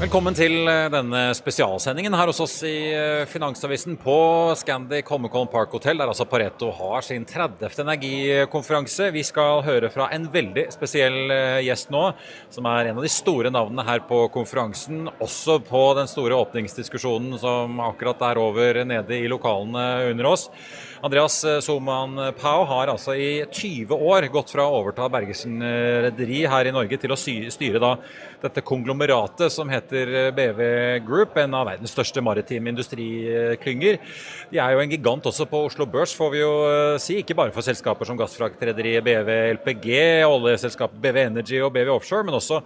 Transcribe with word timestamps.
Velkommen 0.00 0.32
til 0.32 0.64
eh, 0.64 0.86
denne 0.88 1.26
spesialsendingen 1.36 2.14
her 2.16 2.30
hos 2.30 2.38
oss 2.40 2.54
i 2.64 2.88
eh, 2.88 3.26
Finansavisen 3.28 3.98
på 4.00 4.14
Scandic 4.56 5.10
Holmenkollen 5.12 5.50
Park 5.52 5.74
Hotel, 5.76 6.00
der 6.00 6.08
altså 6.08 6.24
Pareto 6.24 6.70
har 6.72 7.04
sin 7.04 7.26
30. 7.28 7.68
energikonferanse. 7.84 9.10
Vi 9.12 9.20
skal 9.28 9.60
høre 9.66 9.90
fra 9.92 10.06
en 10.16 10.24
veldig 10.32 10.70
spesiell 10.72 11.34
eh, 11.34 11.58
gjest 11.66 11.92
nå, 11.92 12.06
som 12.48 12.70
er 12.72 12.88
en 12.88 13.02
av 13.02 13.04
de 13.04 13.12
store 13.12 13.52
navnene 13.52 13.84
her 13.84 14.00
på 14.08 14.22
konferansen. 14.32 15.04
Også 15.20 15.58
på 15.68 15.82
den 16.00 16.08
store 16.08 16.40
åpningsdiskusjonen 16.46 17.36
som 17.44 17.76
akkurat 17.84 18.24
er 18.30 18.40
over 18.40 18.80
nede 18.88 19.20
i 19.20 19.28
lokalene 19.28 20.14
under 20.14 20.32
oss. 20.32 20.48
Andreas 21.00 21.38
Soman 21.64 22.18
Pau 22.36 22.64
har 22.68 22.90
altså 22.92 23.14
i 23.16 23.28
20 23.48 23.94
år 24.04 24.26
gått 24.32 24.50
fra 24.52 24.66
å 24.68 24.82
overta 24.82 25.06
Bergesen 25.08 25.54
rederi 26.04 26.42
her 26.44 26.68
i 26.68 26.74
Norge 26.76 26.98
til 27.00 27.14
å 27.14 27.16
styre 27.16 27.80
da 27.80 27.94
dette 28.42 28.60
konglomeratet 28.60 29.48
som 29.52 29.72
heter 29.72 30.28
BV 30.36 30.60
Group, 31.06 31.38
en 31.40 31.56
av 31.56 31.70
verdens 31.70 31.94
største 31.96 32.20
maritime 32.24 32.68
industriklynger. 32.74 33.96
De 34.52 34.60
er 34.60 34.76
jo 34.76 34.84
en 34.84 34.92
gigant 34.92 35.30
også 35.32 35.48
på 35.48 35.62
Oslo 35.70 35.88
Børs, 35.88 36.12
får 36.16 36.34
vi 36.36 36.44
jo 36.44 36.52
si. 37.00 37.22
Ikke 37.24 37.38
bare 37.38 37.56
for 37.56 37.64
selskaper 37.64 38.08
som 38.08 38.20
gassfraktrederiet 38.20 39.04
BV 39.06 39.34
LPG, 39.56 39.90
oljeselskapet 40.28 41.00
BV 41.00 41.22
Energy 41.30 41.64
og 41.64 41.72
BV 41.76 41.94
Offshore, 41.96 42.28
men 42.28 42.36
også 42.36 42.60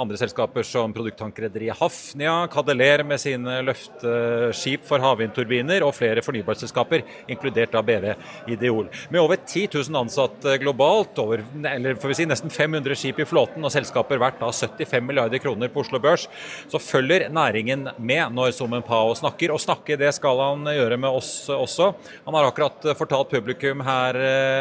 andre 0.00 0.18
selskaper 0.20 0.64
som 0.66 0.92
produkttankrederiet 0.94 1.78
Hafnia, 1.80 2.46
Cadeler 2.52 3.04
med 3.06 3.20
sine 3.20 3.58
løfteskip 3.66 4.86
for 4.88 5.02
havvindturbiner, 5.02 5.84
og 5.84 5.94
flere 5.96 6.24
fornybarselskaper, 6.24 7.04
inkludert 7.30 7.74
av 7.78 7.86
BV 7.86 8.12
Ideol. 8.52 8.88
Med 9.12 9.20
over 9.22 9.40
10 9.40 9.68
000 9.74 10.00
ansatte 10.02 10.56
globalt, 10.62 11.18
over, 11.22 11.44
eller 11.68 11.98
får 12.00 12.12
vi 12.12 12.18
si 12.22 12.28
nesten 12.28 12.52
500 12.52 12.98
skip 12.98 13.20
i 13.22 13.28
flåten 13.28 13.64
og 13.64 13.72
selskaper 13.74 14.20
verdt 14.22 14.42
av 14.44 14.54
75 14.56 15.06
milliarder 15.06 15.42
kroner 15.42 15.72
på 15.72 15.82
Oslo 15.84 16.00
Børs, 16.02 16.28
så 16.70 16.80
følger 16.82 17.28
næringen 17.32 17.88
med 17.98 18.32
når 18.34 18.54
Summen 18.56 18.84
Pao 18.86 19.14
snakker. 19.18 19.52
Og 19.52 19.60
snakke 19.62 19.98
det 20.00 20.12
skal 20.16 20.40
han 20.40 20.66
gjøre 20.72 20.98
med 21.00 21.10
oss 21.10 21.32
også. 21.52 21.92
Han 22.26 22.36
har 22.38 22.48
akkurat 22.48 22.92
fortalt 22.98 23.32
publikum 23.32 23.82
her 23.84 24.18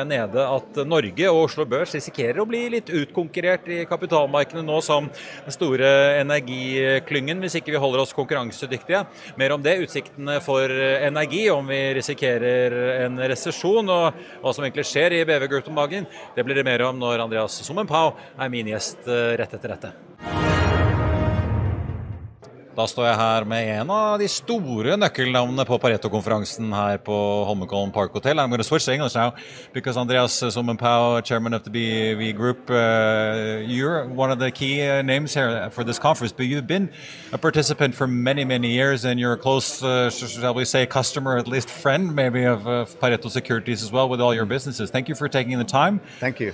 nede 0.07 0.45
at 0.45 0.81
Norge 0.87 1.31
og 1.31 1.45
Oslo 1.45 1.65
Børs 1.69 1.95
risikerer 1.95 2.41
å 2.41 2.47
bli 2.49 2.65
litt 2.75 2.91
utkonkurrert 2.91 3.67
i 3.71 3.81
kapitalmarkedene 3.89 4.65
nå 4.67 4.79
som 4.85 5.09
den 5.45 5.55
store 5.55 5.89
energiklyngen, 6.21 7.41
hvis 7.43 7.57
ikke 7.59 7.75
vi 7.75 7.81
holder 7.81 8.03
oss 8.03 8.15
konkurransedyktige. 8.17 9.03
Mer 9.39 9.55
om 9.55 9.63
det, 9.65 9.77
utsiktene 9.85 10.39
for 10.43 10.69
energi, 10.71 11.47
om 11.53 11.67
vi 11.71 11.81
risikerer 11.97 12.77
en 13.05 13.19
resesjon 13.31 13.91
og 13.91 14.21
hva 14.41 14.53
som 14.55 14.65
egentlig 14.65 14.87
skjer 14.89 15.17
i 15.19 15.25
BV-gurtenbagen, 15.27 16.07
det 16.35 16.45
blir 16.45 16.59
det 16.59 16.67
mer 16.67 16.85
om 16.89 17.01
når 17.01 17.25
Andreas 17.27 17.61
Sommenpau 17.65 18.15
er 18.37 18.53
min 18.53 18.73
gjest 18.73 19.07
rett 19.07 19.59
etter 19.59 19.77
dette. 19.77 20.50
Da 22.71 22.85
står 22.87 23.03
jeg 23.03 23.17
her 23.19 23.45
med 23.51 23.67
en 23.67 23.89
av 23.91 24.13
de 24.21 24.27
store 24.31 24.93
nøkkelnavnene 24.95 25.65
på 25.67 25.75
Pareto-konferansen 25.83 26.69
her 26.71 27.01
på 27.03 27.15
Holmenkollen 27.49 27.91
Park 27.91 28.13
Hotel. 28.15 28.39
I'm 28.39 28.47
going 28.47 28.63
to 28.63 28.63
switch 28.63 28.85
to 28.85 28.93
English 28.93 29.13
now 29.13 29.33
because 29.73 29.97
Andreas 29.97 30.39
Sommenpau, 30.39 31.21
chairman 31.21 31.53
of 31.53 31.65
the 31.65 31.69
BV 31.69 32.33
Group, 32.33 32.69
uh, 32.69 33.59
you're 33.67 34.05
one 34.07 34.31
of 34.31 34.39
the 34.39 34.51
key 34.51 34.87
uh, 34.87 35.01
names 35.01 35.33
here 35.33 35.69
for 35.71 35.83
this 35.83 35.99
conference, 35.99 36.31
but 36.31 36.45
you've 36.45 36.67
been 36.67 36.89
a 37.33 37.37
participant 37.37 37.93
for 37.93 38.07
many, 38.07 38.45
many 38.45 38.71
years 38.71 39.03
and 39.03 39.19
you're 39.19 39.33
a 39.33 39.37
close, 39.37 39.83
uh, 39.83 40.09
shall 40.09 40.53
we 40.53 40.63
say, 40.63 40.85
customer, 40.85 41.37
at 41.37 41.49
least 41.49 41.69
friend 41.69 42.15
maybe 42.15 42.45
of, 42.45 42.65
of 42.67 42.97
Pareto 43.01 43.29
Securities 43.29 43.83
as 43.83 43.91
well 43.91 44.07
with 44.07 44.21
all 44.21 44.33
your 44.33 44.45
businesses. 44.45 44.89
Thank 44.89 45.09
you 45.09 45.15
for 45.15 45.27
taking 45.27 45.57
the 45.57 45.65
time. 45.65 45.99
Thank 46.21 46.39
you. 46.39 46.53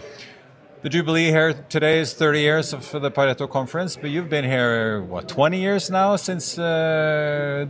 The 0.83 0.89
Jubilee 0.89 1.31
here 1.31 1.53
today 1.69 1.97
is 1.97 2.13
30 2.13 2.39
years 2.39 2.71
of 2.71 2.91
the 2.91 3.09
Pareto 3.09 3.49
conference, 3.49 3.95
but 3.95 4.11
you've 4.11 4.29
been 4.29 4.45
here, 4.45 5.01
what, 5.01 5.27
20 5.27 5.59
years 5.59 5.89
now 5.89 6.15
since 6.17 6.59
uh, 6.59 7.65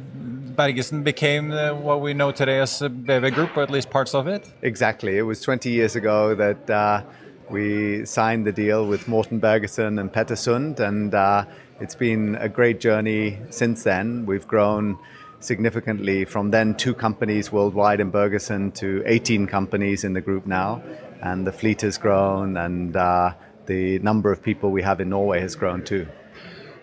Bergesen 0.55 1.05
became 1.05 1.53
uh, 1.53 1.73
what 1.73 2.01
we 2.01 2.13
know 2.13 2.33
today 2.33 2.59
as 2.59 2.81
a 2.81 2.89
BW 2.89 3.33
Group, 3.33 3.55
or 3.55 3.63
at 3.63 3.69
least 3.69 3.89
parts 3.89 4.13
of 4.13 4.27
it? 4.27 4.51
Exactly. 4.61 5.17
It 5.17 5.21
was 5.21 5.41
20 5.41 5.69
years 5.69 5.95
ago 5.95 6.35
that 6.35 6.69
uh, 6.69 7.01
we 7.49 8.05
signed 8.05 8.45
the 8.45 8.51
deal 8.51 8.85
with 8.85 9.07
Morten 9.07 9.39
Bergesen 9.39 10.01
and 10.01 10.11
Pettersund, 10.11 10.81
and 10.81 11.15
uh, 11.15 11.45
it's 11.79 11.95
been 11.95 12.35
a 12.35 12.49
great 12.49 12.81
journey 12.81 13.39
since 13.51 13.83
then. 13.83 14.25
We've 14.25 14.45
grown 14.45 14.99
significantly 15.39 16.25
from 16.25 16.51
then 16.51 16.75
two 16.75 16.93
companies 16.93 17.53
worldwide 17.53 18.01
in 18.01 18.11
Bergesen 18.11 18.73
to 18.73 19.01
18 19.05 19.47
companies 19.47 20.03
in 20.03 20.11
the 20.11 20.21
group 20.21 20.45
now 20.45 20.81
and 21.21 21.45
the 21.45 21.51
fleet 21.51 21.81
has 21.81 21.97
grown, 21.97 22.57
and 22.57 22.95
uh, 22.95 23.33
the 23.65 23.99
number 23.99 24.31
of 24.31 24.41
people 24.41 24.71
we 24.71 24.81
have 24.81 25.01
in 25.01 25.09
Norway 25.09 25.39
has 25.41 25.55
grown 25.55 25.83
too. 25.83 26.07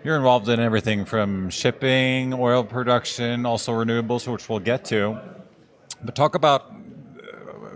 You're 0.04 0.16
involved 0.16 0.48
in 0.48 0.60
everything 0.60 1.06
from 1.06 1.48
shipping, 1.48 2.34
oil 2.34 2.62
production, 2.62 3.46
also 3.46 3.72
renewables, 3.72 4.30
which 4.30 4.48
we'll 4.48 4.58
get 4.58 4.84
to. 4.86 5.18
But 6.02 6.14
talk 6.14 6.34
about 6.34 6.70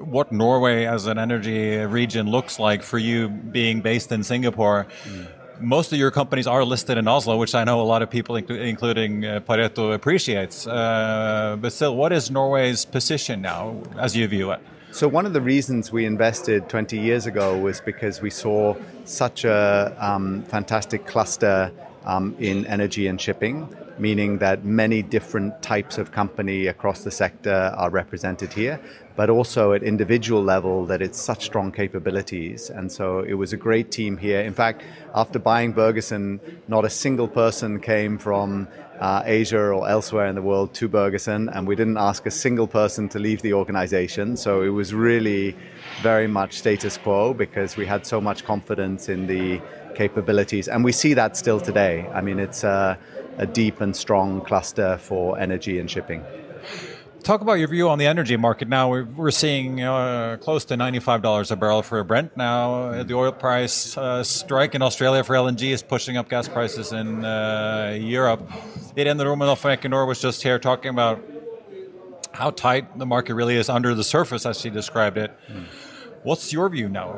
what 0.09 0.33
Norway 0.33 0.85
as 0.85 1.07
an 1.07 1.19
energy 1.19 1.77
region 1.79 2.31
looks 2.31 2.59
like 2.59 2.83
for 2.83 2.99
you 2.99 3.29
being 3.29 3.81
based 3.81 4.13
in 4.13 4.23
Singapore. 4.23 4.87
Mm. 5.05 5.29
Most 5.61 5.93
of 5.93 5.99
your 5.99 6.11
companies 6.11 6.47
are 6.47 6.65
listed 6.65 6.99
in 6.99 7.09
Oslo, 7.09 7.37
which 7.37 7.55
I 7.55 7.65
know 7.65 7.81
a 7.81 7.83
lot 7.83 8.03
of 8.03 8.11
people, 8.11 8.37
including 8.37 9.25
uh, 9.25 9.41
Pareto, 9.41 9.93
appreciates. 9.93 10.67
Uh, 10.67 11.57
but 11.61 11.73
still, 11.73 11.97
what 11.97 12.13
is 12.13 12.31
Norway's 12.31 12.85
position 12.85 13.43
now, 13.43 13.83
as 13.99 14.17
you 14.17 14.29
view 14.29 14.53
it? 14.53 14.61
So, 14.99 15.07
one 15.07 15.27
of 15.27 15.33
the 15.33 15.41
reasons 15.41 15.93
we 15.93 16.07
invested 16.07 16.69
20 16.69 16.99
years 16.99 17.27
ago 17.27 17.57
was 17.57 17.81
because 17.81 18.21
we 18.21 18.31
saw 18.31 18.75
such 19.05 19.45
a 19.45 19.97
um, 20.01 20.43
fantastic 20.43 21.07
cluster 21.07 21.71
um, 22.09 22.35
in 22.39 22.67
energy 22.67 23.07
and 23.07 23.21
shipping, 23.21 23.69
meaning 23.99 24.39
that 24.39 24.65
many 24.65 25.03
different 25.03 25.63
types 25.63 25.99
of 25.99 26.11
company 26.11 26.67
across 26.67 27.05
the 27.05 27.11
sector 27.11 27.73
are 27.77 27.91
represented 27.91 28.51
here, 28.53 28.81
but 29.15 29.29
also 29.29 29.73
at 29.73 29.83
individual 29.83 30.43
level 30.43 30.87
that 30.87 31.03
it's 31.03 31.21
such 31.21 31.45
strong 31.45 31.71
capabilities. 31.71 32.71
And 32.71 32.91
so 32.91 33.21
it 33.21 33.35
was 33.35 33.53
a 33.53 33.59
great 33.59 33.91
team 33.91 34.17
here. 34.17 34.41
In 34.41 34.55
fact, 34.55 34.83
after 35.15 35.39
buying 35.39 35.75
Bergesen, 35.75 36.41
not 36.67 36.85
a 36.87 36.91
single 36.91 37.29
person 37.29 37.79
came 37.79 38.17
from 38.17 38.69
uh, 39.01 39.23
Asia 39.27 39.59
or 39.59 39.89
elsewhere 39.89 40.27
in 40.29 40.35
the 40.35 40.43
world 40.43 40.73
to 40.75 40.89
Bergesen, 40.89 41.55
and 41.55 41.69
we 41.69 41.77
didn't 41.77 41.99
ask 41.99 42.27
a 42.27 42.31
single 42.31 42.67
person 42.67 43.09
to 43.11 43.19
leave 43.19 43.43
the 43.43 43.53
organization. 43.53 44.37
So 44.37 44.63
it 44.63 44.71
was 44.71 44.95
really 44.95 45.57
very 46.03 46.27
much 46.27 46.59
status 46.59 46.97
quo 46.97 47.35
because 47.35 47.77
we 47.77 47.87
had 47.87 48.07
so 48.07 48.21
much 48.21 48.45
confidence 48.45 49.09
in 49.09 49.27
the 49.27 49.61
capabilities, 49.99 50.69
and 50.69 50.85
we 50.85 50.93
see 50.93 51.13
that 51.15 51.37
still 51.37 51.61
today. 51.61 52.09
I 52.15 52.21
mean, 52.21 52.39
it's 52.39 52.63
a, 52.63 52.97
a 53.37 53.47
deep 53.47 53.81
and 53.81 53.95
strong 53.95 54.41
cluster 54.49 54.97
for 54.99 55.39
energy 55.39 55.79
and 55.81 55.91
shipping. 55.91 56.23
Talk 57.25 57.41
about 57.41 57.55
your 57.55 57.69
view 57.69 57.89
on 57.89 57.99
the 57.99 58.07
energy 58.07 58.37
market 58.37 58.69
now. 58.69 58.85
We're 58.91 59.33
seeing 59.33 59.83
uh, 59.83 60.37
close 60.41 60.65
to 60.67 60.75
$95 60.77 61.51
a 61.51 61.57
barrel 61.57 61.83
for 61.83 62.03
Brent 62.05 62.37
now. 62.37 63.03
The 63.03 63.15
oil 63.15 63.33
price 63.33 63.99
uh, 63.99 64.23
strike 64.23 64.77
in 64.77 64.83
Australia 64.83 65.25
for 65.25 65.35
LNG 65.35 65.73
is 65.73 65.83
pushing 65.83 66.17
up 66.17 66.29
gas 66.29 66.49
prices 66.49 66.93
in 66.93 67.25
uh, 67.25 67.99
Europe. 68.01 68.49
Irene 68.97 69.19
Rummelhoff 69.19 69.59
from 69.59 69.73
Equinor 69.77 70.07
was 70.07 70.23
just 70.23 70.43
here 70.45 70.59
talking 70.61 70.91
about 70.91 71.19
how 72.33 72.51
tight 72.51 72.97
the 72.99 73.07
market 73.07 73.35
really 73.35 73.57
is 73.57 73.69
under 73.69 73.95
the 73.97 74.05
surface, 74.05 74.47
as 74.47 74.61
she 74.61 74.71
described 74.71 75.19
it. 75.19 75.31
Mm. 75.51 75.65
What's 76.23 76.53
your 76.53 76.69
view 76.69 76.89
now? 76.89 77.11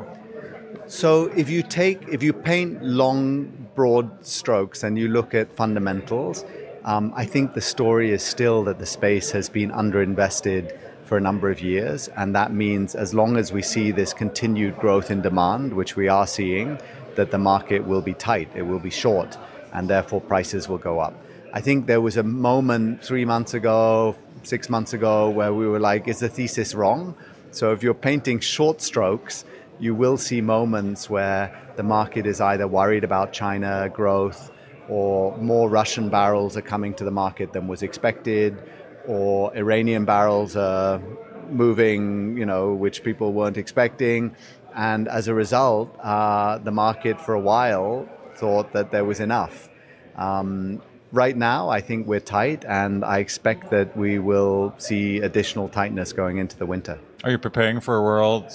So 0.87 1.25
if 1.35 1.49
you 1.49 1.63
take, 1.63 2.07
if 2.09 2.21
you 2.23 2.33
paint 2.33 2.83
long, 2.83 3.69
broad 3.75 4.25
strokes 4.25 4.83
and 4.83 4.97
you 4.97 5.07
look 5.07 5.33
at 5.33 5.51
fundamentals, 5.51 6.45
um, 6.83 7.13
I 7.15 7.25
think 7.25 7.53
the 7.53 7.61
story 7.61 8.11
is 8.11 8.23
still 8.23 8.63
that 8.65 8.79
the 8.79 8.85
space 8.85 9.31
has 9.31 9.49
been 9.49 9.71
underinvested 9.71 10.77
for 11.05 11.17
a 11.17 11.21
number 11.21 11.51
of 11.51 11.61
years, 11.61 12.07
and 12.17 12.35
that 12.35 12.53
means 12.53 12.95
as 12.95 13.13
long 13.13 13.37
as 13.37 13.51
we 13.51 13.61
see 13.61 13.91
this 13.91 14.13
continued 14.13 14.77
growth 14.77 15.11
in 15.11 15.21
demand, 15.21 15.73
which 15.73 15.95
we 15.95 16.07
are 16.07 16.25
seeing, 16.25 16.79
that 17.15 17.31
the 17.31 17.37
market 17.37 17.85
will 17.85 18.01
be 18.01 18.13
tight, 18.13 18.49
it 18.55 18.61
will 18.61 18.79
be 18.79 18.89
short, 18.89 19.37
and 19.73 19.89
therefore 19.89 20.21
prices 20.21 20.69
will 20.69 20.77
go 20.77 20.99
up. 20.99 21.13
I 21.53 21.59
think 21.59 21.85
there 21.85 21.99
was 21.99 22.15
a 22.17 22.23
moment 22.23 23.03
three 23.03 23.25
months 23.25 23.53
ago, 23.53 24.15
six 24.43 24.69
months 24.69 24.93
ago, 24.93 25.29
where 25.29 25.53
we 25.53 25.67
were 25.67 25.79
like, 25.79 26.07
is 26.07 26.19
the 26.19 26.29
thesis 26.29 26.73
wrong? 26.73 27.13
So 27.51 27.73
if 27.73 27.83
you're 27.83 27.93
painting 27.93 28.39
short 28.39 28.81
strokes, 28.81 29.43
you 29.81 29.95
will 29.95 30.17
see 30.17 30.41
moments 30.41 31.09
where 31.09 31.51
the 31.75 31.83
market 31.83 32.25
is 32.27 32.39
either 32.39 32.67
worried 32.67 33.03
about 33.03 33.33
China 33.33 33.89
growth 33.91 34.51
or 34.87 35.35
more 35.37 35.69
Russian 35.69 36.09
barrels 36.09 36.55
are 36.55 36.61
coming 36.61 36.93
to 36.93 37.03
the 37.03 37.11
market 37.11 37.51
than 37.51 37.67
was 37.67 37.81
expected, 37.81 38.61
or 39.07 39.55
Iranian 39.55 40.05
barrels 40.05 40.55
are 40.55 41.01
moving, 41.49 42.37
you 42.37 42.45
know, 42.45 42.73
which 42.73 43.03
people 43.03 43.33
weren't 43.33 43.57
expecting. 43.57 44.35
And 44.75 45.07
as 45.07 45.27
a 45.27 45.33
result, 45.33 45.97
uh, 45.99 46.59
the 46.59 46.71
market 46.71 47.19
for 47.19 47.33
a 47.33 47.39
while 47.39 48.07
thought 48.35 48.73
that 48.73 48.91
there 48.91 49.05
was 49.05 49.19
enough. 49.19 49.69
Um, 50.15 50.81
right 51.11 51.35
now, 51.35 51.69
I 51.69 51.81
think 51.81 52.05
we're 52.05 52.19
tight, 52.19 52.63
and 52.67 53.03
I 53.03 53.17
expect 53.19 53.71
that 53.71 53.97
we 53.97 54.19
will 54.19 54.73
see 54.77 55.19
additional 55.19 55.69
tightness 55.69 56.13
going 56.13 56.37
into 56.37 56.57
the 56.57 56.65
winter. 56.65 56.99
Are 57.23 57.31
you 57.31 57.37
preparing 57.37 57.79
for 57.79 57.97
a 57.97 58.03
world 58.03 58.51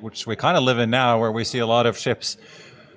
which 0.00 0.26
we 0.26 0.36
kind 0.36 0.56
of 0.56 0.62
live 0.62 0.78
in 0.78 0.90
now, 0.90 1.18
where 1.20 1.32
we 1.32 1.44
see 1.44 1.58
a 1.58 1.66
lot 1.66 1.86
of 1.86 1.96
ships 1.96 2.36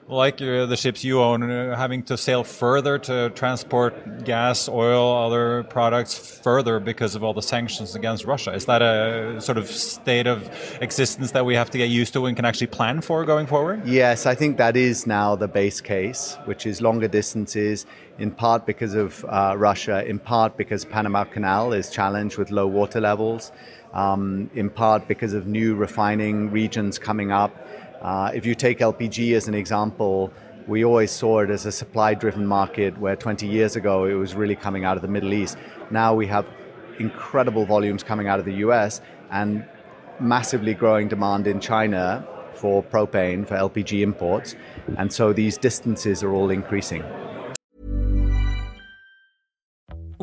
like 0.09 0.41
uh, 0.41 0.65
the 0.65 0.75
ships 0.75 1.03
you 1.03 1.21
own, 1.21 1.43
uh, 1.43 1.75
having 1.75 2.01
to 2.01 2.17
sail 2.17 2.43
further 2.43 2.97
to 2.97 3.29
transport 3.35 4.25
gas, 4.25 4.67
oil, 4.67 5.15
other 5.15 5.63
products 5.63 6.39
further 6.41 6.79
because 6.79 7.15
of 7.15 7.23
all 7.23 7.33
the 7.33 7.41
sanctions 7.41 7.95
against 7.95 8.25
Russia. 8.25 8.51
Is 8.53 8.65
that 8.65 8.81
a 8.81 9.39
sort 9.39 9.57
of 9.59 9.67
state 9.67 10.25
of 10.25 10.49
existence 10.81 11.31
that 11.31 11.45
we 11.45 11.53
have 11.53 11.69
to 11.71 11.77
get 11.77 11.89
used 11.89 12.13
to 12.13 12.25
and 12.25 12.35
can 12.35 12.45
actually 12.45 12.67
plan 12.67 13.01
for 13.01 13.23
going 13.23 13.45
forward? 13.45 13.87
Yes, 13.87 14.25
I 14.25 14.33
think 14.33 14.57
that 14.57 14.75
is 14.75 15.05
now 15.05 15.35
the 15.35 15.47
base 15.47 15.79
case, 15.79 16.37
which 16.45 16.65
is 16.65 16.81
longer 16.81 17.07
distances, 17.07 17.85
in 18.17 18.31
part 18.31 18.65
because 18.65 18.95
of 18.95 19.23
uh, 19.25 19.53
Russia, 19.57 20.03
in 20.05 20.17
part 20.17 20.57
because 20.57 20.85
Panama 20.85 21.23
Canal 21.23 21.71
is 21.71 21.89
challenged 21.91 22.37
with 22.37 22.49
low 22.49 22.67
water 22.67 22.99
levels, 22.99 23.51
um, 23.93 24.49
in 24.53 24.69
part 24.69 25.07
because 25.07 25.33
of 25.33 25.47
new 25.47 25.75
refining 25.75 26.51
regions 26.51 26.99
coming 26.99 27.31
up. 27.31 27.51
Uh, 28.01 28.31
if 28.33 28.45
you 28.45 28.55
take 28.55 28.79
LPG 28.79 29.35
as 29.35 29.47
an 29.47 29.53
example, 29.53 30.31
we 30.67 30.85
always 30.85 31.11
saw 31.11 31.39
it 31.39 31.49
as 31.49 31.65
a 31.65 31.71
supply 31.71 32.13
driven 32.13 32.45
market 32.45 32.97
where 32.97 33.15
20 33.15 33.47
years 33.47 33.75
ago 33.75 34.05
it 34.05 34.13
was 34.13 34.35
really 34.35 34.55
coming 34.55 34.85
out 34.85 34.95
of 34.95 35.01
the 35.01 35.07
Middle 35.07 35.33
East. 35.33 35.57
Now 35.89 36.13
we 36.13 36.27
have 36.27 36.45
incredible 36.99 37.65
volumes 37.65 38.03
coming 38.03 38.27
out 38.27 38.39
of 38.39 38.45
the 38.45 38.55
US 38.65 39.01
and 39.31 39.65
massively 40.19 40.73
growing 40.73 41.07
demand 41.07 41.47
in 41.47 41.59
China 41.59 42.27
for 42.53 42.83
propane, 42.83 43.47
for 43.47 43.55
LPG 43.55 44.01
imports. 44.01 44.55
And 44.97 45.11
so 45.11 45.33
these 45.33 45.57
distances 45.57 46.23
are 46.23 46.33
all 46.33 46.49
increasing. 46.49 47.03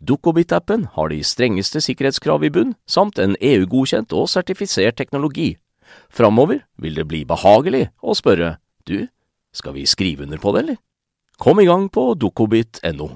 Dukkobit-appen 0.00 0.86
har 0.94 1.12
de 1.12 1.22
strengeste 1.24 1.80
sikkerhetskrav 1.84 2.44
i 2.44 2.50
bunn, 2.52 2.74
samt 2.86 3.18
en 3.18 3.36
EU-godkjent 3.40 4.12
og 4.16 4.28
sertifisert 4.32 4.96
teknologi. 4.96 5.56
Framover 6.10 6.64
vil 6.78 6.96
det 6.96 7.06
bli 7.08 7.24
behagelig 7.28 7.88
å 8.02 8.16
spørre 8.16 8.56
du, 8.88 9.08
skal 9.52 9.74
vi 9.76 9.86
skrive 9.86 10.24
under 10.24 10.40
på 10.40 10.52
det, 10.54 10.64
eller? 10.64 10.82
Kom 11.38 11.60
i 11.60 11.66
gang 11.68 11.88
på 11.92 12.14
dukkobit.no. 12.18 13.08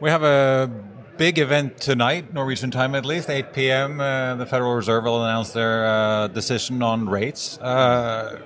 We 0.00 0.10
have 0.10 0.24
a 0.24 0.68
big 1.16 1.38
event 1.38 1.80
tonight, 1.80 2.32
Norwegian 2.32 2.70
time 2.70 2.94
at 2.94 3.04
least, 3.04 3.30
8 3.30 3.52
p.m. 3.52 4.00
Uh, 4.00 4.34
the 4.34 4.46
Federal 4.46 4.74
Reserve 4.74 5.04
will 5.04 5.22
announce 5.22 5.52
their 5.52 5.86
uh, 5.86 6.28
decision 6.28 6.82
on 6.82 7.08
rates. 7.08 7.58
Uh, 7.58 8.38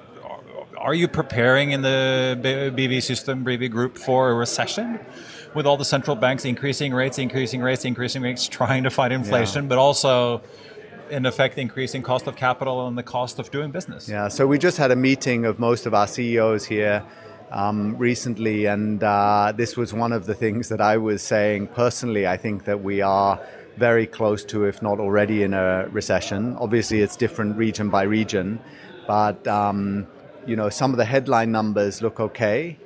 are 0.79 0.95
you 0.95 1.09
preparing 1.09 1.73
in 1.73 1.83
the 1.83 2.39
BW 2.43 3.03
system, 3.03 3.45
BW 3.45 3.71
group, 3.71 3.99
for 3.99 4.31
a 4.31 4.35
recession? 4.35 4.99
With 5.55 5.67
all 5.67 5.77
the 5.77 5.85
central 5.85 6.17
banks 6.17 6.45
increasing 6.45 6.93
rates, 6.93 7.19
increasing 7.19 7.63
rates, 7.63 7.85
increasing 7.85 8.23
rates, 8.23 8.47
trying 8.47 8.83
to 8.85 8.91
fight 8.91 9.13
inflation, 9.13 9.65
yeah. 9.65 9.69
but 9.69 9.79
also 9.79 10.43
in 11.11 11.25
effect 11.25 11.57
increasing 11.57 12.03
cost 12.03 12.27
of 12.27 12.37
capital 12.37 12.87
and 12.89 12.99
the 12.99 13.03
cost 13.03 13.39
of 13.39 13.51
doing 13.51 13.71
business. 13.71 14.09
Yeah, 14.09 14.29
so 14.29 14.47
we 14.47 14.59
just 14.59 14.77
had 14.77 14.91
a 14.91 14.97
meeting 14.97 15.45
of 15.45 15.59
most 15.59 15.87
of 15.87 15.95
our 15.95 16.07
CEOs 16.07 16.65
here 16.65 17.03
um, 17.51 17.97
recently, 17.97 18.67
and 18.67 19.03
uh, 19.03 19.53
this 19.57 19.77
was 19.77 19.95
one 19.95 20.13
of 20.13 20.27
the 20.27 20.35
things 20.35 20.69
that 20.69 20.81
I 20.81 20.97
was 20.97 21.23
saying 21.23 21.69
personally. 21.69 22.27
I 22.27 22.37
think 22.37 22.65
that 22.65 22.83
we 22.83 23.01
are 23.01 23.41
very 23.77 24.07
close 24.07 24.45
to, 24.47 24.65
if 24.65 24.83
not 24.83 24.99
already, 24.99 25.43
in 25.43 25.55
a 25.55 25.89
recession. 25.91 26.57
Obviously, 26.57 27.03
it's 27.03 27.17
different 27.17 27.57
region 27.57 27.89
by 27.89 28.03
region, 28.03 28.59
but 29.07 29.47
um, 29.47 30.07
you 30.47 30.57
know 30.57 30.69
some 30.71 30.93
of 30.93 30.97
the 30.97 31.05
headline 31.05 31.53
numbers 31.53 32.03
look 32.03 32.21
okay. 32.21 32.79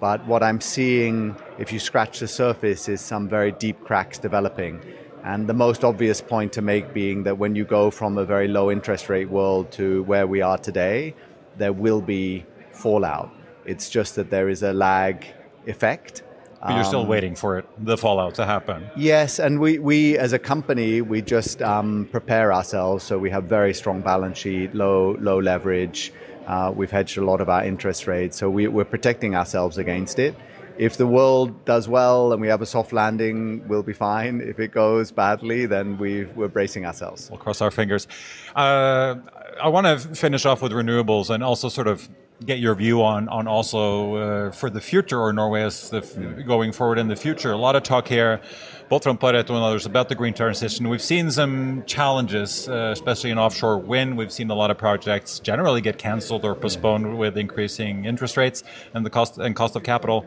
But 0.00 0.26
what 0.26 0.42
I'm 0.42 0.60
seeing, 0.60 1.36
if 1.58 1.72
you 1.72 1.78
scratch 1.78 2.18
the 2.18 2.28
surface, 2.28 2.88
is 2.88 3.00
some 3.00 3.28
very 3.28 3.52
deep 3.52 3.82
cracks 3.84 4.18
developing. 4.18 4.80
And 5.22 5.48
the 5.48 5.54
most 5.54 5.84
obvious 5.84 6.20
point 6.20 6.52
to 6.54 6.62
make 6.62 6.92
being 6.92 7.22
that 7.22 7.38
when 7.38 7.54
you 7.54 7.64
go 7.64 7.90
from 7.90 8.18
a 8.18 8.24
very 8.24 8.46
low 8.46 8.70
interest 8.70 9.08
rate 9.08 9.30
world 9.30 9.72
to 9.72 10.02
where 10.02 10.26
we 10.26 10.42
are 10.42 10.58
today, 10.58 11.14
there 11.56 11.72
will 11.72 12.02
be 12.02 12.44
fallout. 12.72 13.32
It's 13.64 13.88
just 13.88 14.16
that 14.16 14.28
there 14.28 14.50
is 14.50 14.62
a 14.62 14.74
lag 14.74 15.26
effect. 15.66 16.22
But 16.60 16.74
you're 16.76 16.84
still 16.84 17.00
um, 17.00 17.08
waiting 17.08 17.34
for 17.34 17.58
it, 17.58 17.66
the 17.78 17.96
fallout 17.96 18.34
to 18.36 18.46
happen. 18.46 18.88
Yes, 18.96 19.38
and 19.38 19.60
we, 19.60 19.78
we 19.78 20.16
as 20.16 20.32
a 20.32 20.38
company, 20.38 21.02
we 21.02 21.20
just 21.20 21.60
um, 21.60 22.08
prepare 22.10 22.54
ourselves. 22.54 23.04
So 23.04 23.18
we 23.18 23.28
have 23.30 23.44
very 23.44 23.74
strong 23.74 24.00
balance 24.00 24.38
sheet, 24.38 24.74
low 24.74 25.16
low 25.20 25.38
leverage. 25.38 26.12
Uh, 26.46 26.72
we've 26.74 26.90
hedged 26.90 27.16
a 27.18 27.24
lot 27.24 27.40
of 27.40 27.48
our 27.48 27.64
interest 27.64 28.06
rates, 28.06 28.36
so 28.36 28.50
we, 28.50 28.68
we're 28.68 28.84
protecting 28.84 29.34
ourselves 29.34 29.78
against 29.78 30.18
it. 30.18 30.34
if 30.76 30.96
the 30.96 31.06
world 31.06 31.64
does 31.64 31.88
well 31.88 32.32
and 32.32 32.40
we 32.40 32.48
have 32.48 32.60
a 32.60 32.66
soft 32.66 32.92
landing, 32.92 33.66
we'll 33.68 33.82
be 33.82 33.92
fine. 33.92 34.40
If 34.40 34.58
it 34.58 34.72
goes 34.72 35.12
badly, 35.12 35.66
then 35.66 35.98
we 35.98 36.24
we're 36.24 36.48
bracing 36.48 36.84
ourselves. 36.84 37.30
We'll 37.30 37.38
cross 37.38 37.60
our 37.60 37.70
fingers. 37.70 38.08
Uh, 38.54 39.16
I 39.62 39.68
want 39.68 39.86
to 39.86 39.98
finish 40.14 40.44
off 40.44 40.62
with 40.62 40.72
renewables 40.72 41.30
and 41.30 41.44
also 41.44 41.68
sort 41.68 41.86
of 41.86 42.08
get 42.44 42.58
your 42.58 42.74
view 42.74 43.02
on 43.02 43.28
on 43.28 43.46
also 43.46 44.14
uh, 44.14 44.50
for 44.50 44.70
the 44.70 44.80
future 44.80 45.20
or 45.20 45.32
Norway 45.32 45.62
as 45.62 45.90
the, 45.90 46.00
going 46.46 46.72
forward 46.72 46.98
in 46.98 47.08
the 47.08 47.16
future. 47.16 47.52
A 47.52 47.56
lot 47.56 47.76
of 47.76 47.82
talk 47.82 48.08
here, 48.08 48.40
both 48.88 49.02
from 49.02 49.18
Pareto 49.18 49.50
and 49.50 49.64
others, 49.64 49.86
about 49.86 50.08
the 50.08 50.14
green 50.14 50.34
transition. 50.34 50.88
We've 50.88 51.02
seen 51.02 51.30
some 51.30 51.84
challenges, 51.86 52.68
uh, 52.68 52.90
especially 52.92 53.30
in 53.30 53.38
offshore 53.38 53.78
wind. 53.78 54.16
We've 54.16 54.32
seen 54.32 54.50
a 54.50 54.54
lot 54.54 54.70
of 54.70 54.78
projects 54.78 55.38
generally 55.40 55.80
get 55.80 55.98
cancelled 55.98 56.44
or 56.44 56.54
postponed 56.54 57.18
with 57.18 57.36
increasing 57.36 58.04
interest 58.04 58.36
rates 58.36 58.62
and 58.92 59.04
the 59.04 59.10
cost 59.10 59.38
and 59.38 59.54
cost 59.56 59.76
of 59.76 59.82
capital. 59.82 60.26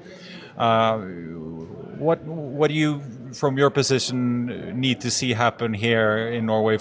Uh, 0.58 0.98
what 2.00 2.22
what 2.24 2.68
do 2.70 2.74
you, 2.74 3.02
from 3.34 3.58
your 3.58 3.70
position, 3.70 4.80
need 4.80 5.02
to 5.02 5.12
see 5.12 5.34
happen 5.34 5.74
here 5.74 6.30
in 6.30 6.46
Norway? 6.46 6.80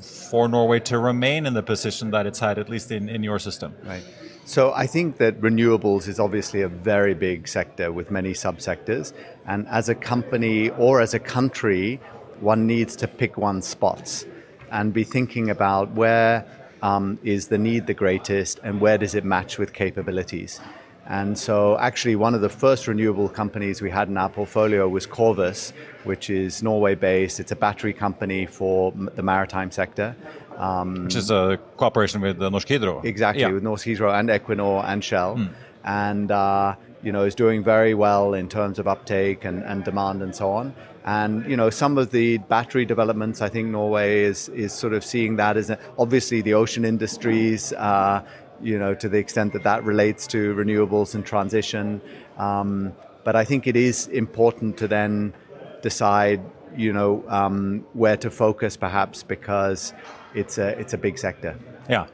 for 0.00 0.48
Norway 0.48 0.80
to 0.80 0.98
remain 0.98 1.46
in 1.46 1.54
the 1.54 1.62
position 1.62 2.10
that 2.10 2.26
it's 2.26 2.38
had, 2.38 2.58
at 2.58 2.68
least 2.68 2.90
in, 2.90 3.08
in 3.08 3.22
your 3.22 3.38
system? 3.38 3.74
Right. 3.84 4.02
So 4.46 4.74
I 4.74 4.86
think 4.86 5.16
that 5.16 5.40
renewables 5.40 6.06
is 6.06 6.20
obviously 6.20 6.60
a 6.60 6.68
very 6.68 7.14
big 7.14 7.48
sector 7.48 7.90
with 7.90 8.10
many 8.10 8.32
subsectors. 8.32 9.14
And 9.46 9.66
as 9.68 9.88
a 9.88 9.94
company 9.94 10.68
or 10.70 11.00
as 11.00 11.14
a 11.14 11.18
country, 11.18 11.98
one 12.40 12.66
needs 12.66 12.94
to 12.96 13.08
pick 13.08 13.38
one's 13.38 13.66
spots 13.66 14.26
and 14.70 14.92
be 14.92 15.02
thinking 15.02 15.48
about 15.48 15.92
where 15.92 16.46
um, 16.82 17.18
is 17.24 17.48
the 17.48 17.56
need 17.56 17.86
the 17.86 17.94
greatest 17.94 18.60
and 18.62 18.82
where 18.82 18.98
does 18.98 19.14
it 19.14 19.24
match 19.24 19.56
with 19.56 19.72
capabilities. 19.72 20.60
And 21.06 21.38
so, 21.38 21.78
actually, 21.78 22.16
one 22.16 22.34
of 22.34 22.40
the 22.40 22.48
first 22.48 22.88
renewable 22.88 23.28
companies 23.28 23.82
we 23.82 23.90
had 23.90 24.08
in 24.08 24.16
our 24.16 24.30
portfolio 24.30 24.88
was 24.88 25.06
Corvus, 25.06 25.72
which 26.04 26.30
is 26.30 26.62
Norway 26.62 26.94
based. 26.94 27.40
It's 27.40 27.52
a 27.52 27.56
battery 27.56 27.92
company 27.92 28.46
for 28.46 28.92
the 28.92 29.22
maritime 29.22 29.70
sector. 29.70 30.16
Um, 30.56 31.04
which 31.04 31.16
is 31.16 31.30
a 31.30 31.58
cooperation 31.76 32.20
with 32.20 32.40
uh, 32.40 32.48
Norsk 32.48 32.68
Hydro. 32.68 33.02
Exactly, 33.02 33.42
yeah. 33.42 33.50
with 33.50 33.62
Norsk 33.62 33.84
Hydro 33.84 34.12
and 34.12 34.28
Equinor 34.30 34.84
and 34.84 35.04
Shell. 35.04 35.36
Mm. 35.36 35.50
And, 35.84 36.30
uh, 36.30 36.76
you 37.02 37.12
know, 37.12 37.24
is 37.24 37.34
doing 37.34 37.62
very 37.62 37.92
well 37.92 38.32
in 38.32 38.48
terms 38.48 38.78
of 38.78 38.88
uptake 38.88 39.44
and, 39.44 39.62
and 39.62 39.84
demand 39.84 40.22
and 40.22 40.34
so 40.34 40.50
on. 40.50 40.74
And 41.04 41.44
you 41.44 41.56
know, 41.56 41.68
some 41.68 41.98
of 41.98 42.12
the 42.12 42.38
battery 42.38 42.86
developments, 42.86 43.42
I 43.42 43.50
think 43.50 43.68
Norway 43.68 44.22
is 44.22 44.48
is 44.48 44.72
sort 44.72 44.94
of 44.94 45.04
seeing 45.04 45.36
that 45.36 45.58
as 45.58 45.68
a, 45.68 45.78
obviously 45.98 46.40
the 46.40 46.54
ocean 46.54 46.86
industries. 46.86 47.74
Uh, 47.74 48.22
you 48.62 48.78
know, 48.78 48.94
to 48.94 49.08
the 49.08 49.18
extent 49.18 49.52
that 49.52 49.62
that 49.64 49.84
relates 49.84 50.26
to 50.28 50.54
renewables 50.54 51.14
and 51.14 51.24
transition. 51.24 52.00
Um, 52.38 52.92
but 53.24 53.36
I 53.36 53.44
think 53.44 53.66
it 53.66 53.76
is 53.76 54.06
important 54.08 54.76
to 54.78 54.88
then 54.88 55.34
decide, 55.82 56.40
you 56.76 56.92
know, 56.92 57.24
um, 57.28 57.86
where 57.92 58.16
to 58.18 58.30
focus, 58.30 58.76
perhaps, 58.76 59.22
because 59.22 59.92
it's 60.34 60.58
a 60.58 60.78
it's 60.78 60.92
a 60.92 60.98
big 60.98 61.18
sector. 61.18 61.58
Yeah. 61.88 62.06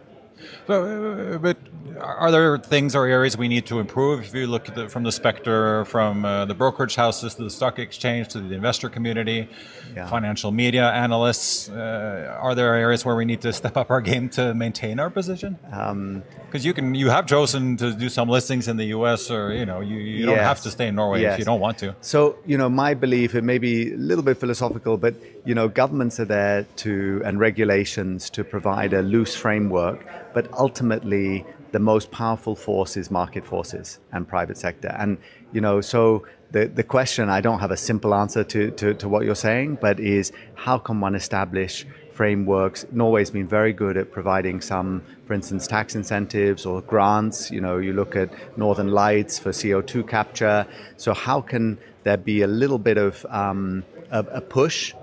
So, 0.67 1.39
but 1.41 1.57
are 2.01 2.31
there 2.31 2.59
things 2.59 2.95
or 2.95 3.07
areas 3.07 3.37
we 3.37 3.49
need 3.49 3.67
to 3.67 3.79
improve? 3.79 4.21
If 4.21 4.35
you 4.35 4.47
look 4.47 4.67
the, 4.75 4.89
from 4.89 5.03
the 5.03 5.13
specter, 5.13 5.85
from 5.87 6.25
uh, 6.25 6.45
the 6.45 6.55
brokerage 6.55 6.95
houses 6.95 7.35
to 7.35 7.45
the 7.45 7.51
stock 7.51 7.79
exchange 7.79 8.29
to 8.29 8.41
the 8.41 8.55
investor 8.55 8.89
community, 8.89 9.49
yeah. 9.95 10.09
financial 10.09 10.51
media 10.51 10.91
analysts, 10.91 11.69
uh, 11.69 12.39
are 12.41 12.55
there 12.55 12.75
areas 12.75 13.05
where 13.05 13.17
we 13.17 13.25
need 13.25 13.41
to 13.43 13.53
step 13.61 13.77
up 13.77 13.91
our 13.91 14.01
game 14.01 14.29
to 14.31 14.55
maintain 14.55 14.99
our 15.01 15.11
position? 15.11 15.59
Because 15.63 15.91
um, 15.91 16.23
you 16.53 16.73
can, 16.73 16.95
you 16.95 17.11
have 17.11 17.27
chosen 17.27 17.77
to 17.79 17.93
do 17.93 18.09
some 18.09 18.29
listings 18.29 18.69
in 18.69 18.77
the 18.77 18.87
U.S. 18.87 19.31
or 19.31 19.53
you 19.53 19.67
know, 19.67 19.81
you, 19.81 19.97
you 19.97 20.19
yes. 20.19 20.27
don't 20.27 20.39
have 20.39 20.61
to 20.63 20.71
stay 20.71 20.89
in 20.89 20.95
Norway 20.95 21.23
yes. 21.23 21.35
if 21.35 21.39
you 21.41 21.45
don't 21.45 21.61
want 21.61 21.79
to. 21.79 21.95
So 22.01 22.39
you 22.47 22.57
know, 22.57 22.69
my 22.69 22.95
belief, 22.95 23.35
it 23.35 23.45
may 23.45 23.59
be 23.59 23.93
a 23.93 23.97
little 23.97 24.25
bit 24.25 24.39
philosophical, 24.39 24.97
but 24.97 25.15
you 25.45 25.55
know, 25.55 25.69
governments 25.69 26.21
are 26.21 26.25
there 26.25 26.67
to 26.77 27.23
and 27.25 27.41
regulations 27.41 28.31
to 28.31 28.45
provide 28.45 28.93
a 28.93 29.03
loose 29.03 29.35
framework, 29.35 30.07
but 30.35 30.53
ultimately 30.53 31.45
the 31.73 31.79
most 31.79 32.11
powerful 32.11 32.57
force 32.57 32.97
is 32.97 33.11
market 33.11 33.45
forces 33.45 33.99
and 34.13 34.27
private 34.27 34.57
sector. 34.57 34.95
And, 34.99 35.19
you 35.53 35.61
know, 35.61 35.81
so 35.81 36.27
the, 36.51 36.67
the 36.67 36.83
question, 36.83 37.29
I 37.29 37.41
don't 37.41 37.61
have 37.61 37.71
a 37.71 37.77
simple 37.77 38.15
answer 38.15 38.43
to, 38.45 38.71
to, 38.73 38.95
to 38.95 39.09
what 39.09 39.25
you're 39.25 39.35
saying, 39.35 39.79
but 39.81 40.01
is 40.01 40.33
how 40.55 40.79
can 40.79 41.01
one 41.01 41.15
establish 41.15 41.87
frameworks? 42.13 42.85
Norway's 42.91 43.31
been 43.31 43.47
very 43.47 43.73
good 43.73 43.97
at 43.97 44.11
providing 44.11 44.61
some, 44.61 45.03
for 45.27 45.35
instance, 45.35 45.67
tax 45.67 45.95
incentives 45.95 46.67
or 46.67 46.83
grants. 46.83 47.51
You 47.51 47.61
know, 47.61 47.79
you 47.79 47.93
look 47.93 48.17
at 48.17 48.31
Northern 48.59 48.89
Lights 48.89 49.39
for 49.39 49.51
CO2 49.51 50.09
capture. 50.09 50.67
So 50.97 51.15
how 51.15 51.41
can 51.41 51.79
there 52.03 52.17
be 52.17 52.43
a 52.43 52.49
little 52.49 52.79
bit 52.79 52.99
of 52.99 53.25
um, 53.29 53.85
a, 54.11 54.21
a 54.21 54.41
push 54.41 54.95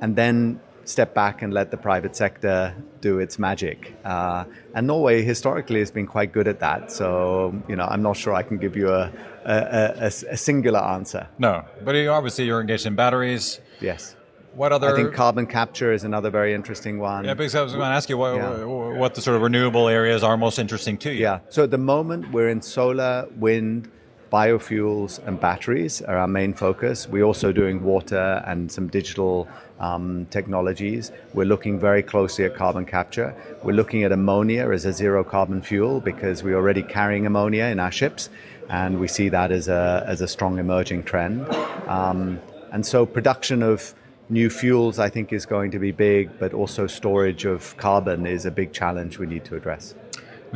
and 0.00 0.16
then 0.16 0.60
step 0.88 1.14
back 1.14 1.42
and 1.42 1.52
let 1.52 1.70
the 1.70 1.76
private 1.76 2.14
sector 2.16 2.74
do 3.00 3.18
its 3.18 3.38
magic. 3.38 3.96
Uh, 4.04 4.44
and 4.74 4.86
Norway 4.86 5.22
historically 5.22 5.80
has 5.80 5.90
been 5.90 6.06
quite 6.06 6.32
good 6.32 6.48
at 6.48 6.60
that. 6.60 6.92
So, 6.92 7.54
you 7.68 7.76
know, 7.76 7.84
I'm 7.84 8.02
not 8.02 8.16
sure 8.16 8.34
I 8.34 8.42
can 8.42 8.56
give 8.58 8.76
you 8.76 8.88
a, 8.88 9.10
a, 9.44 9.56
a, 9.98 10.06
a 10.06 10.36
singular 10.36 10.80
answer. 10.80 11.28
No, 11.38 11.64
but 11.84 11.94
you, 11.94 12.10
obviously 12.10 12.44
you're 12.44 12.60
engaged 12.60 12.86
in 12.86 12.94
batteries. 12.94 13.60
Yes. 13.80 14.16
What 14.54 14.72
other? 14.72 14.88
I 14.88 14.96
think 14.96 15.12
carbon 15.12 15.46
capture 15.46 15.92
is 15.92 16.04
another 16.04 16.30
very 16.30 16.54
interesting 16.54 16.98
one. 16.98 17.26
Yeah, 17.26 17.34
because 17.34 17.54
I 17.54 17.62
was 17.62 17.72
going 17.72 17.84
to 17.84 17.94
ask 17.94 18.08
you 18.08 18.16
what, 18.16 18.36
yeah. 18.36 18.64
what 18.64 19.14
the 19.14 19.20
sort 19.20 19.36
of 19.36 19.42
renewable 19.42 19.86
areas 19.86 20.22
are 20.22 20.36
most 20.38 20.58
interesting 20.58 20.96
to 20.98 21.12
you. 21.12 21.20
Yeah. 21.20 21.40
So 21.50 21.64
at 21.64 21.70
the 21.70 21.78
moment 21.78 22.32
we're 22.32 22.48
in 22.48 22.62
solar, 22.62 23.28
wind, 23.36 23.90
biofuels 24.32 25.24
and 25.26 25.40
batteries 25.40 26.02
are 26.02 26.16
our 26.16 26.26
main 26.26 26.52
focus. 26.54 27.08
We're 27.08 27.24
also 27.24 27.52
doing 27.52 27.82
water 27.82 28.42
and 28.46 28.70
some 28.70 28.88
digital 28.88 29.48
um, 29.78 30.26
technologies. 30.30 31.12
We're 31.34 31.46
looking 31.46 31.78
very 31.78 32.02
closely 32.02 32.44
at 32.44 32.54
carbon 32.54 32.84
capture. 32.84 33.34
We're 33.62 33.74
looking 33.74 34.02
at 34.02 34.12
ammonia 34.12 34.70
as 34.70 34.84
a 34.84 34.92
zero 34.92 35.22
carbon 35.22 35.62
fuel 35.62 36.00
because 36.00 36.42
we're 36.42 36.56
already 36.56 36.82
carrying 36.82 37.26
ammonia 37.26 37.64
in 37.66 37.78
our 37.78 37.92
ships, 37.92 38.30
and 38.68 38.98
we 38.98 39.08
see 39.08 39.28
that 39.28 39.52
as 39.52 39.68
a, 39.68 40.04
as 40.06 40.20
a 40.20 40.28
strong 40.28 40.58
emerging 40.58 41.04
trend. 41.04 41.48
Um, 41.86 42.40
and 42.72 42.84
so, 42.84 43.06
production 43.06 43.62
of 43.62 43.94
new 44.28 44.50
fuels, 44.50 44.98
I 44.98 45.08
think, 45.08 45.32
is 45.32 45.46
going 45.46 45.70
to 45.70 45.78
be 45.78 45.92
big, 45.92 46.38
but 46.38 46.52
also 46.52 46.86
storage 46.86 47.44
of 47.44 47.76
carbon 47.76 48.26
is 48.26 48.44
a 48.44 48.50
big 48.50 48.72
challenge 48.72 49.18
we 49.18 49.26
need 49.26 49.44
to 49.44 49.56
address. 49.56 49.94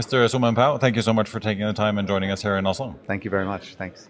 Mr. 0.01 0.25
Sohmen-Pao, 0.31 0.79
thank 0.79 0.97
you 0.97 1.03
so 1.03 1.13
much 1.13 1.29
for 1.29 1.41
taking 1.41 1.67
the 1.67 1.75
time 1.75 1.99
and 1.99 2.09
joining 2.09 2.31
us 2.31 2.41
here 2.41 2.57
in 2.57 2.67
Oslo. 2.67 2.99
Thank 3.07 3.23
you 3.23 3.31
very 3.31 3.45
much. 3.45 3.75
Thanks. 3.75 4.09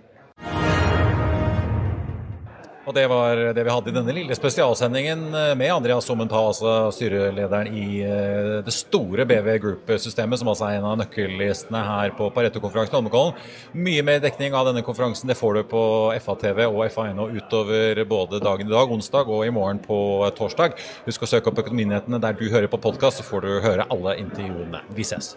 Og 2.90 2.94
det 2.96 3.04
var 3.06 3.38
det 3.54 3.62
vi 3.62 3.70
hadde 3.70 3.90
i 3.92 3.94
denne 3.94 4.14
lille 4.16 4.34
spesialsendingen 4.34 5.20
med 5.30 5.70
Andreas 5.70 6.08
Sommental, 6.08 6.48
altså 6.50 6.88
styrelederen 6.90 7.68
i 7.70 8.00
eh, 8.02 8.56
det 8.66 8.74
store 8.74 9.22
BV 9.30 9.46
Group-systemet, 9.62 10.40
som 10.40 10.50
altså 10.50 10.66
er 10.66 10.80
en 10.80 10.88
av 10.90 10.96
nøkkellistene 10.98 11.84
her 11.86 12.10
på 12.18 12.26
Pareto-konferansen 12.34 12.96
i 12.96 12.98
Holmenkollen. 12.98 13.38
Mye 13.78 14.02
mer 14.06 14.18
dekning 14.24 14.56
av 14.58 14.66
denne 14.66 14.82
konferansen 14.82 15.30
det 15.30 15.38
får 15.38 15.60
du 15.60 15.62
på 15.70 15.82
FA-TV 16.18 16.64
og 16.66 16.82
FA.no 16.90 17.28
utover 17.30 18.02
både 18.10 18.42
dagen 18.42 18.66
i 18.66 18.74
dag, 18.74 18.90
onsdag, 18.98 19.30
og 19.30 19.46
i 19.46 19.54
morgen 19.54 19.78
på 19.84 20.00
torsdag. 20.40 20.74
Husk 21.06 21.22
å 21.22 21.30
søke 21.30 21.52
opp 21.52 21.62
Økonominyhetene 21.62 22.18
der 22.26 22.34
du 22.34 22.48
hører 22.50 22.66
på 22.72 22.82
podkast, 22.82 23.22
så 23.22 23.28
får 23.30 23.46
du 23.46 23.52
høre 23.68 23.86
alle 23.86 24.18
intervjuene. 24.24 24.82
Vi 24.98 25.06
ses. 25.06 25.36